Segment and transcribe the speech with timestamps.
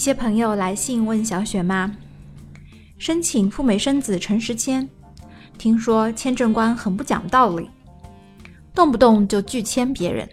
[0.00, 1.94] 一些朋友来信问小雪妈，
[2.96, 4.88] 申请赴美生子诚实签，
[5.58, 7.68] 听说签证官很不讲道理，
[8.74, 10.26] 动不动就拒签别人，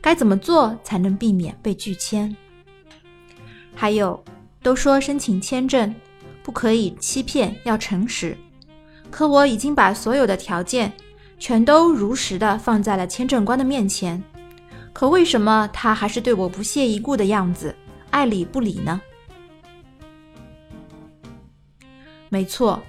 [0.00, 2.34] 该怎么做才能避免被拒签？
[3.76, 4.20] 还有，
[4.60, 5.94] 都说申请签证
[6.42, 8.36] 不可以欺骗，要诚实，
[9.08, 10.92] 可我已经把所有的条件
[11.38, 14.20] 全都如实的放在了签证官的面前，
[14.92, 17.72] 可为什么他还是对我不屑一顾的样子？
[18.18, 19.00] 爱理不理呢？
[22.28, 22.82] 没错，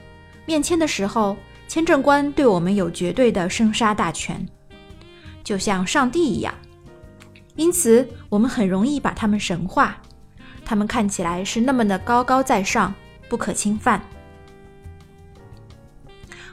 [0.47, 4.43] 面签的时候，签证官对我们有绝对的生杀大权，
[5.43, 6.51] 就像上帝一样。
[7.55, 10.01] 因此，我们很容易把他们神化，
[10.65, 12.91] 他们看起来是那么的高高在上，
[13.29, 14.01] 不可侵犯。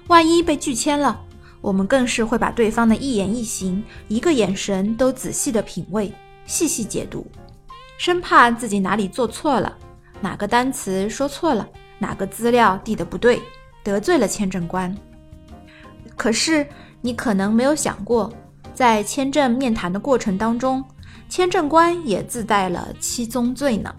[0.08, 1.24] 万一被拒签了，
[1.62, 6.12] 我们更是会把对方的一言一行、一个眼神都仔细的品味、
[6.44, 7.26] 细细解读。
[7.98, 9.76] 生怕自己哪里做错了，
[10.20, 13.40] 哪个单词说错了，哪个资料递的不对，
[13.82, 14.94] 得罪了签证官。
[16.14, 16.66] 可是
[17.00, 18.32] 你可能没有想过，
[18.74, 20.84] 在签证面谈的过程当中，
[21.28, 23.94] 签证官也自带了七宗罪呢。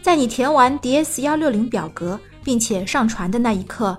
[0.00, 3.98] 在你填完 DS 幺六零表格并且上传的那一刻，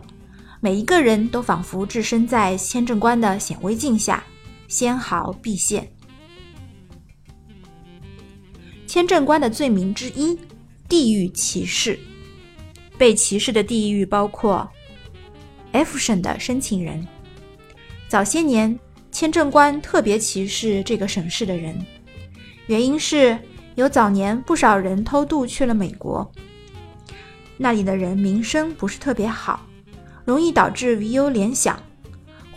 [0.60, 4.24] 每一个人都仿佛置身在签证官的显微镜下，
[4.68, 5.92] 纤毫毕现。
[8.90, 10.36] 签证官的罪名之一，
[10.88, 12.00] 地域歧视。
[12.98, 14.68] 被歧视的地域包括
[15.74, 17.08] F 省的申请人。
[18.08, 18.80] 早些年，
[19.12, 21.80] 签证官特别歧视这个省市的人，
[22.66, 23.38] 原因是
[23.76, 26.28] 有早年不少人偷渡去了美国，
[27.58, 29.64] 那里的人名声不是特别好，
[30.26, 31.80] 容易导致鱼有联想，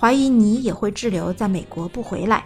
[0.00, 2.42] 怀疑你也会滞留在美国不回来。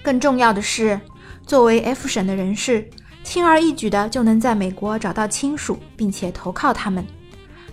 [0.00, 1.00] 更重要的是。
[1.46, 2.90] 作为 F 省的人士，
[3.22, 7.06] 轻而易举的就能在美国找到亲属，并且投靠他们，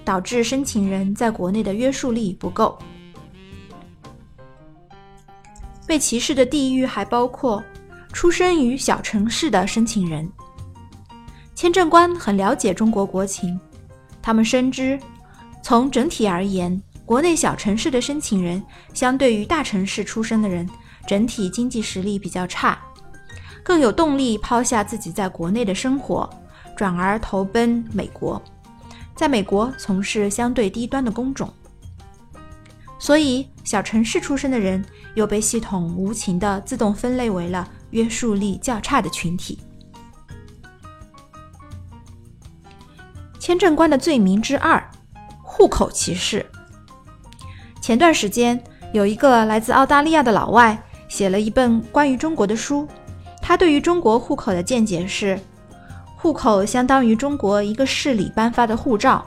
[0.06, 2.78] 导致申请人在国内的约束力不够。
[5.88, 7.63] 被歧视的地域还包括
[8.13, 10.31] 出生于小城市的申请人。
[11.56, 13.59] 签证官很了解中国国情，
[14.22, 15.00] 他们深知，
[15.63, 18.63] 从整体而言，国内小城市的申请人
[18.94, 20.69] 相对于大城市出生的人，
[21.07, 22.79] 整体经济实力比较差。
[23.63, 26.29] 更有动力抛下自己在国内的生活，
[26.75, 28.41] 转而投奔美国，
[29.16, 31.51] 在美国从事相对低端的工种。
[33.00, 34.84] 所以，小城市出身的人
[35.16, 39.59] 又被系统无情地自动分类为了约束力较差的群体。
[43.40, 44.81] 签证官的罪名之二：
[45.41, 46.45] 户口歧视。
[47.81, 48.62] 前段时间，
[48.94, 52.88] 有一个来自澳大利亚的老外写了一本关于中国的书。
[53.45, 55.37] 他对于中国户口的见解是：
[56.15, 59.23] 户口相当于中国一个市里颁发的护照，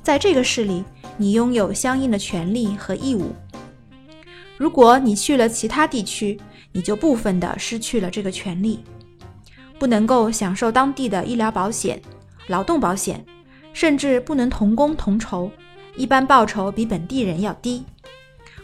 [0.00, 0.84] 在这个市里，
[1.16, 3.32] 你拥有相应的权利和义务。
[4.56, 8.78] 如果你去了其他地区，你就部分的失去了这个权利，
[9.76, 12.00] 不能够享受当地的医疗保险、
[12.46, 13.24] 劳动保险，
[13.72, 15.50] 甚至不能同工同酬，
[15.96, 17.84] 一般报酬比本地人要低，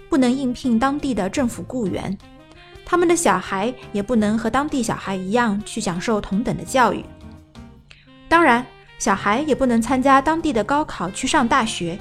[0.09, 2.17] 不能应聘当地的政府雇员。
[2.91, 7.05] 他们的小孩也不能和当地小孩一样去享受同等的教育，
[8.31, 8.65] 当然，
[8.99, 11.99] 小孩也不能参加当地的高考去上大学，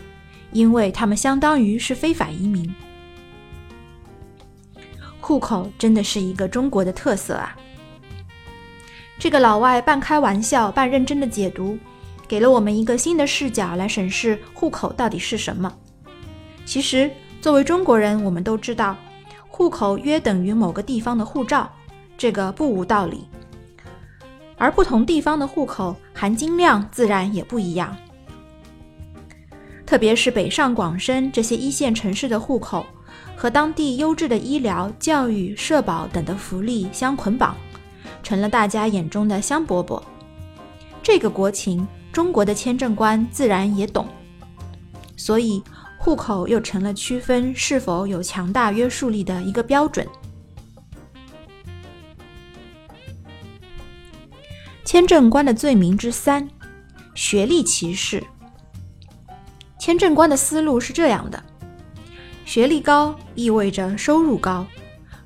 [0.54, 2.74] 因为他们相当于是非法移民。
[5.20, 7.54] 户口真的是一个中国的特色啊！
[9.20, 11.78] 这个老外半开玩笑半认真的解读，
[12.30, 15.70] 给了我们一个新的视角来审视户口到底是什么。
[16.66, 17.12] 其实，
[17.42, 18.96] 作为中国人，我们都知道。
[19.58, 21.68] 户口约等于某个地方的护照，
[22.16, 23.28] 这个不无道理。
[24.56, 27.98] 而不同地方的户口含金量自然也不一样。
[29.84, 32.86] 特别是北上广深这些一线城市的户口，
[33.36, 37.58] 和当地优质的医疗、教育、社保等的福利相捆绑，
[38.22, 40.00] 成了大家眼中的香饽饽。
[41.02, 44.08] 这个国情，中国的签证官自然也懂，
[45.16, 45.64] 所以
[46.08, 50.08] 户口又成了区分是否有强大约束力的一个标准。
[54.86, 56.48] 签证官的罪名之三：
[57.14, 58.24] 学历歧视。
[59.78, 61.44] 签证官的思路是这样的：
[62.46, 64.66] 学历高意味着收入高，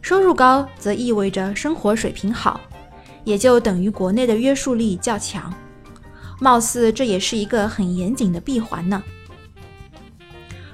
[0.01, 2.59] 收入高则意味着生活水平好，
[3.23, 5.53] 也就等于国内的约束力较强。
[6.39, 9.03] 貌似这也是一个很严谨的闭环呢。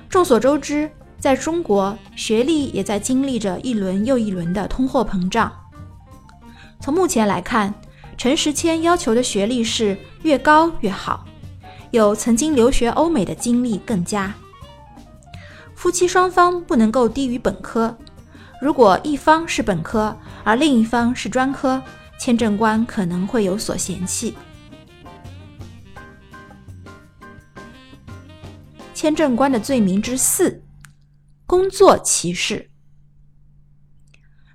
[0.09, 0.89] 众所周知，
[1.19, 5.51] 在中国，学历也在经历着一轮又一轮的通货膨胀。
[6.79, 7.73] 从目前来看，
[8.17, 11.25] 陈时谦要求的学历是越高越好，
[11.91, 14.33] 有曾经留学欧美的经历更佳。
[15.75, 17.95] 夫妻双方不能够低于本科，
[18.61, 21.81] 如果一方是本科，而另一方是专科，
[22.17, 24.33] 签证官可能会有所嫌弃。
[28.97, 30.63] 签证官的罪名之四：
[31.45, 32.67] 工作歧视。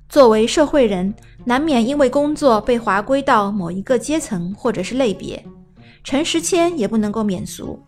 [0.09, 5.41] 作为社会人，难免因为工作被划归到某一个阶层或者是类别，
[6.03, 7.81] 陈时谦也不能够免俗。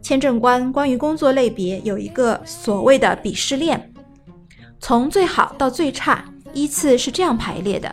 [0.00, 3.92] 签证官关于工作类别有一个所谓的鄙视链，
[4.78, 7.92] 从最好到最差依次是这样排列的：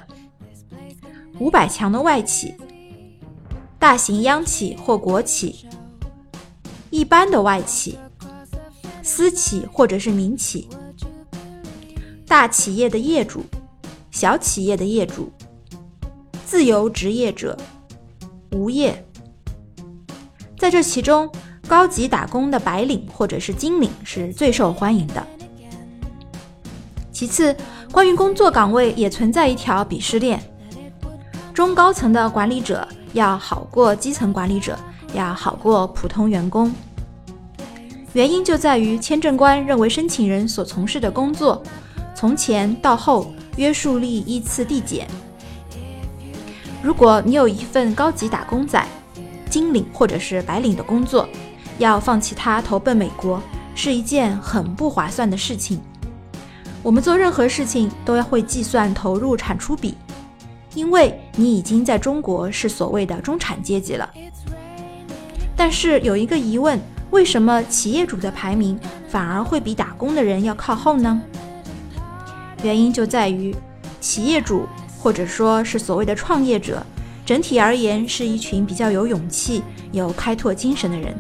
[1.40, 2.54] 五百强的外企、
[3.80, 5.66] 大型央企或国企、
[6.92, 7.98] 一般的外企、
[9.02, 10.68] 私企或者是民企。
[12.28, 13.44] 大企业的业主、
[14.12, 15.32] 小企业的业主、
[16.46, 17.58] 自由职业者、
[18.52, 19.06] 无业，
[20.58, 21.30] 在这其中，
[21.68, 25.26] 高级打工的白领或者是金领是最受欢迎的。
[27.12, 27.56] 其次，
[27.92, 30.42] 关于工作岗位也存在一条鄙视链：
[31.54, 34.78] 中高层的管理者要好过基层管理者，
[35.14, 36.74] 要好过普通员工。
[38.14, 41.62] 原因就在于签证官认为申请人所从事的工作。
[42.14, 45.08] 从前到后，约束力依次递减。
[46.84, 48.86] 如果你有一份高级打工仔、
[49.50, 51.28] 金领或者是白领的工作，
[51.78, 53.42] 要放弃它投奔美国，
[53.76, 55.80] 是一件很不划算的事情。
[56.84, 59.96] 我们做任何事情都要会计算投入产出比，
[60.74, 64.10] 因为你已经在中国是所谓的中产阶级了。
[65.64, 66.82] 但是有一个疑问：
[67.12, 71.22] 为什么企业主的排名反而会比打工的人要靠后呢？
[72.64, 73.56] 原因就在于，
[74.00, 74.68] 企业主
[74.98, 76.84] 或者说是所谓的创业者，
[77.24, 79.62] 整体而言是一群比较有勇气、
[79.92, 81.16] 有开拓精神的人。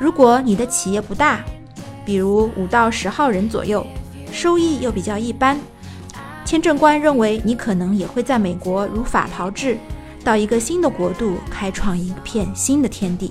[0.00, 1.38] 如果你的企业不大，
[2.04, 3.86] 比如五到十号人左右，
[4.32, 5.56] 收益又比较一般，
[6.44, 9.78] 签证官认为你可能也会在美国如法炮制，
[10.24, 13.30] 到一个新的国度开创一片新的天地。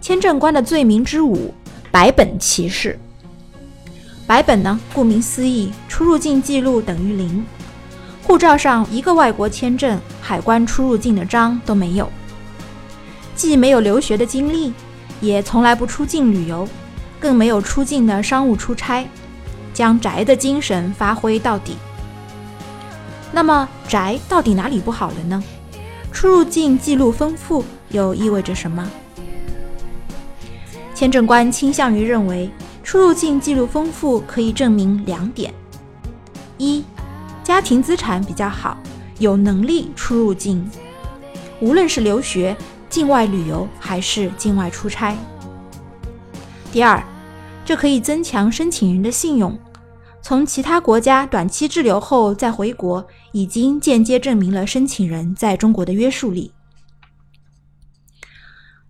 [0.00, 1.54] 签证官的罪名之五。
[1.92, 2.98] 白本歧视。
[4.26, 7.44] 白本呢，顾名思义，出入境记录等于零，
[8.22, 12.08] 护照上一个外国签证、海关出入境的章都没有，
[13.36, 14.72] 既没有留学的经历，
[15.20, 16.66] 也从来不出境旅游，
[17.20, 19.06] 更没有出境的商务出差，
[19.74, 21.76] 将宅的精神发挥到底。
[23.32, 25.42] 那么宅到底哪里不好了呢？
[26.12, 28.86] 出入境记录丰富又意味着什么？
[30.94, 32.50] 签证官倾向于认为，
[32.84, 35.52] 出入境记录丰富可以证明两点：
[36.58, 36.84] 一，
[37.42, 38.76] 家庭资产比较好，
[39.18, 40.70] 有能力出入境，
[41.60, 42.54] 无论是留学、
[42.90, 45.16] 境外旅游还是境外出差；
[46.70, 47.02] 第二，
[47.64, 49.58] 这可以增强申请人的信用，
[50.20, 56.52] 从其他国家短期滞留后再回国，已经间接证明了申请人在中国的约束力。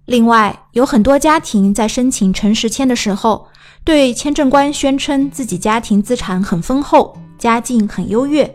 [0.05, 3.47] 另外，有很多家庭在申请诚实签的时候，
[3.85, 8.53] 对签证官宣称自己家庭资产很丰厚，家境很优越，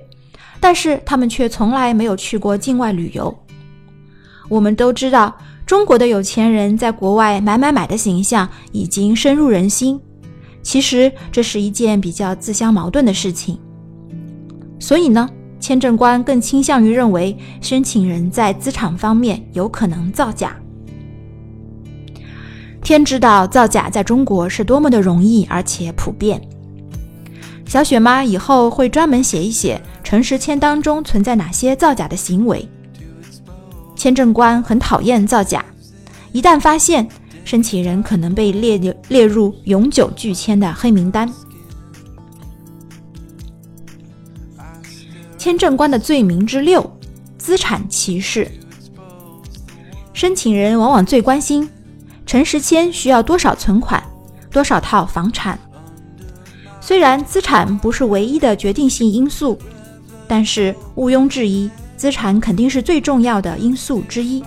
[0.60, 3.34] 但是他们却从来没有去过境外旅游。
[4.50, 10.00] 我们都知道，中国的有钱人在国外买买买的形象已经深入人心。
[10.62, 13.58] 其实这是一件比较自相矛盾的事情。
[14.80, 15.30] 所以呢，
[15.68, 20.56] 签证官更倾向于认为申请人在资产方面有可能造假。
[22.82, 26.42] 天知道造假在中国是多么的容易而且普遍。
[27.66, 32.66] 小雪妈以后会专门写一写诚实签当中存在哪些造假的行为。
[33.94, 35.66] 签证官很讨厌造假，
[36.32, 37.06] 一旦发现，
[37.44, 38.78] 申请人可能被列
[39.10, 41.30] 列入永久拒签的黑名单。
[45.48, 46.86] 签证官的罪名之六：
[47.38, 48.52] 资产歧视。
[50.12, 51.70] 申请人往往最关心
[52.26, 54.04] 陈时谦需要多少存款、
[54.52, 55.58] 多少套房产。
[56.82, 59.58] 虽然资产不是唯一的决定性因素，
[60.28, 64.44] 但是毋庸置疑，资产肯定是最重要的因素之一。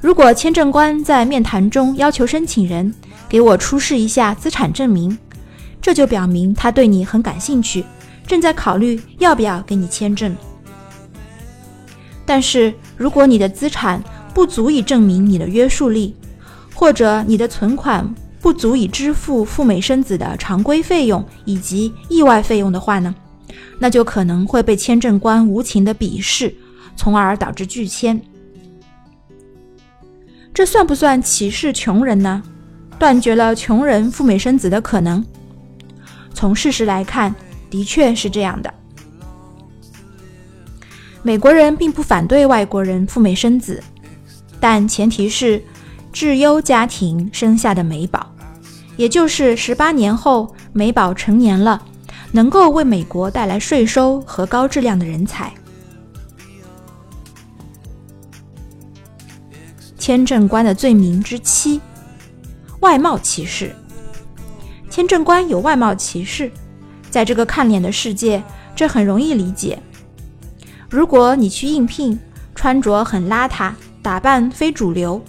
[0.00, 2.94] 如果签证官在面谈中要求申请人
[3.28, 5.18] 给我出示一下资产证明，
[5.82, 7.84] 这就表明他对你很感兴趣，
[8.30, 10.36] 正在考虑要不要给你签证。
[12.24, 14.00] 但是如果你的资产
[14.32, 16.14] 不足以证明你的约束力，
[16.72, 18.08] 或者你的存款
[18.40, 23.12] 不足以支付赴美生子的常规费用以及意外费用的话呢，
[23.80, 26.54] 那就可能会被签证官无情的鄙视，
[26.94, 28.22] 从而导致拒签。
[30.54, 32.40] 这算不算歧视穷人呢？
[32.96, 35.24] 断绝了穷人赴美生子的可能？
[36.32, 37.34] 从事实来看，
[37.70, 38.74] 的确是这样的。
[41.22, 43.82] 美国人并不反对外国人赴美生子，
[44.58, 45.62] 但前提是
[46.12, 48.34] 质优家庭生下的美宝，
[48.96, 51.82] 也就是十八年后美宝成年了，
[52.32, 55.52] 能够为美国带来税收和高质量的人才。
[59.98, 61.80] 签证官的罪名之七：
[62.80, 63.76] 外貌歧视。
[64.88, 66.50] 签证官有外貌歧视，
[67.10, 68.42] 在这个看脸的世界，
[68.74, 69.78] 这很容易理解。
[70.88, 72.18] 如果你去应聘，
[72.54, 75.20] 穿着很邋遢，打扮非主流，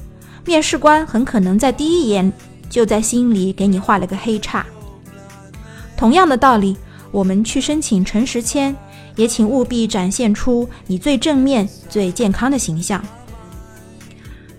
[0.46, 2.32] 面试官很可能在第一眼
[2.70, 4.66] 就在心里给你画了个黑叉。
[5.98, 6.78] 同样的道理，
[7.12, 8.76] 我们去申请陈时签，
[9.16, 13.04] 也请务必展现出你最正面、最健康的形象。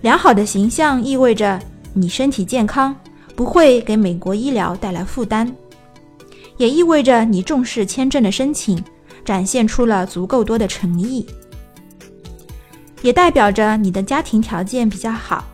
[0.01, 1.59] 良好的形象意味着
[1.93, 2.95] 你身体健康，
[3.35, 5.53] 不会给美国医疗带来负担，
[6.57, 8.83] 也意味着你重视签证的申请，
[9.25, 11.25] 展现出了足够多的诚意，
[13.01, 15.45] 也代表着你的家庭条件比较好，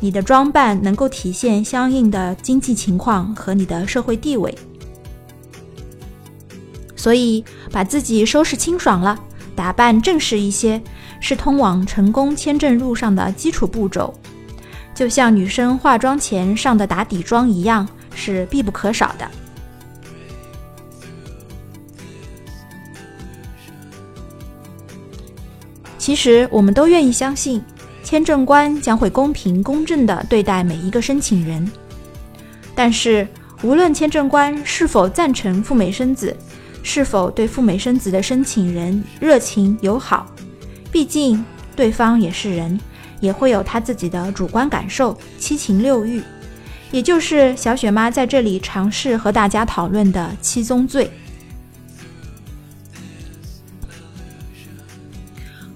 [0.00, 4.56] 你的装扮能够体现相应的经济情况和你的社会地位。
[6.96, 9.18] 所以，把自己收拾清爽了，
[9.54, 10.80] 打扮正式一些。
[11.20, 14.14] 是通往成功签证路上的基础步骤，
[14.94, 19.28] 就像女生化妆前上的打底妆一样，是必不可少的。
[26.08, 27.62] 其实，我们都愿意相信，
[28.02, 31.70] 签证官将会公平公正地对待每一个申请人。
[32.74, 33.28] 但是，
[33.60, 36.34] 无论签证官是否赞成赴美生子，
[36.82, 40.26] 是否对赴美生子的申请人热情友好，
[40.90, 41.44] 毕竟，
[41.76, 42.80] 对方也是人，
[43.20, 46.22] 也会有他自己的主观感受、七情六欲，
[46.90, 51.10] 也就是小雪妈在这里尝试和大家讨论的七宗罪。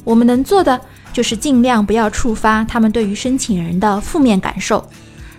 [0.05, 0.81] 我们能做的
[1.13, 4.89] 就是尽量不要触发他们对于申请人的负面感受，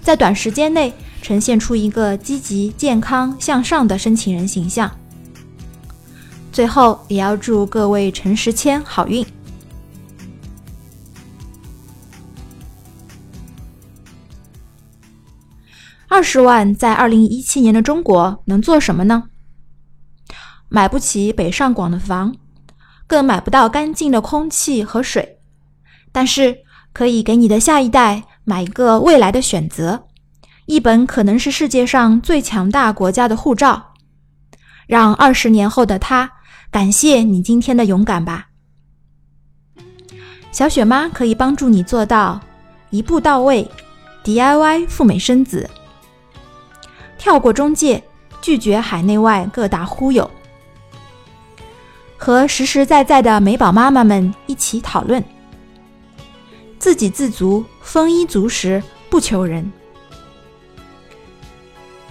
[0.02, 4.90] 在短时间内呈现出一个积极、健康、向上的申请人形象。
[6.52, 9.26] 最后，也要祝各位陈时谦好运。
[16.08, 19.24] 二十万在二零一七年的中国能做什么呢？
[20.70, 22.36] 买不起北上广的房，
[23.14, 25.38] 更买不到干净的空气和水，
[26.12, 26.58] 但是
[26.94, 30.08] 可以给你的下一代买一个未来的选择，
[30.66, 33.94] 一本可能是世界上最强大国家的护照，
[34.88, 36.28] 让二十年后的他
[36.72, 38.48] 感谢你今天的勇敢吧。
[40.52, 42.42] 小雪妈可以帮助你做到
[42.90, 43.70] 一步到位
[44.24, 45.70] ，DIY 赴美生子。
[47.20, 48.04] 跳过中介，
[48.42, 50.28] 拒绝海内外各大忽悠，
[52.24, 55.22] 和实实在在的美宝妈妈们一起讨论，
[56.80, 59.70] 自给自足、丰衣足食，不求人。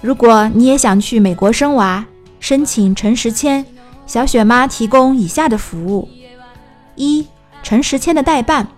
[0.03, 2.05] 如果你也想去美国生娃，
[2.41, 3.65] 申请陈时签，
[4.07, 6.07] 小雪妈提供以下的服务：
[6.95, 7.27] 一、
[7.63, 8.69] 陈时签的代办，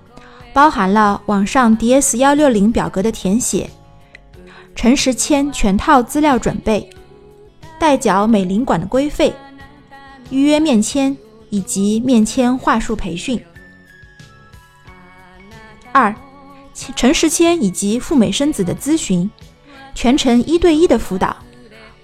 [0.53, 3.69] 包含了网上 DS 幺六零表格的填写。
[4.77, 6.89] 陈时签全套资料准备，
[7.81, 9.35] 代缴美领馆的规费，
[10.31, 11.17] 预约面签
[11.55, 13.41] 以及面签话术培训。
[15.93, 16.13] 二，
[16.97, 19.31] 陈时签以及赴美生子的咨询，
[19.95, 21.37] 全程一对一的辅导，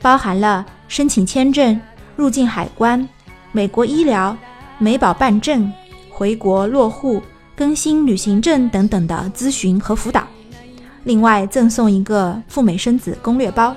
[0.01, 1.81] 包含了申请签证、
[2.15, 3.09] 入境海关、
[3.51, 4.37] 美国医疗、
[4.79, 5.73] 美保办证、
[6.09, 7.21] 回国落户、
[7.57, 10.25] 更新旅行证等等的咨询和辅导。
[11.03, 13.75] 另外赠送一个赴美生子攻略包，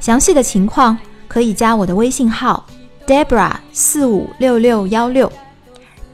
[0.00, 2.66] 详细的情况可以加我的微信号
[3.08, 5.32] Debra 四五六六幺六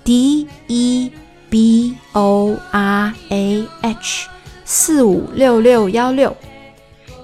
[0.04, 1.10] d e
[1.50, 4.28] b o r a h
[4.64, 6.34] 四五六六幺六。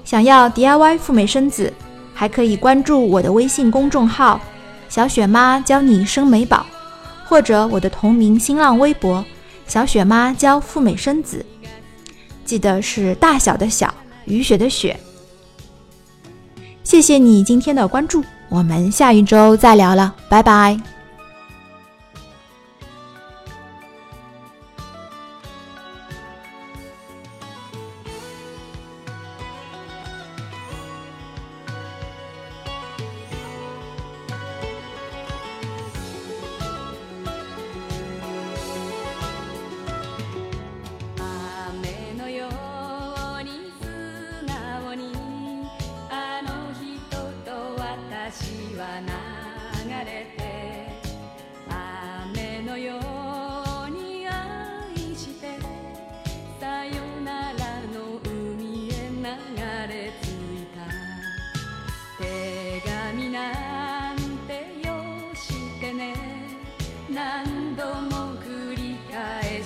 [0.04, 1.72] 想要 DIY 赴美生子，
[2.12, 4.40] 还可以关注我的微信公众号
[4.90, 6.66] “小雪妈教你生美宝”，
[7.28, 9.24] 或者我的同名新浪微博
[9.68, 11.46] “小雪妈教赴美生子”。
[12.44, 14.98] 记得是大小的小，雨雪的雪。
[16.82, 20.78] 谢谢你今天的关注，我们下一周再聊了，拜拜。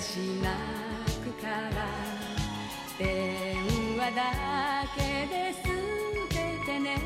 [0.05, 0.53] し泣
[1.21, 1.57] くから
[2.99, 3.57] 電
[3.97, 4.21] 話だ
[4.95, 5.57] けで捨
[6.29, 7.01] ててね。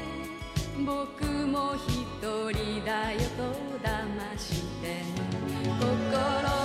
[0.86, 1.88] 僕も一
[2.52, 3.44] 人だよと
[3.82, 5.04] 騙して。
[5.80, 6.59] 心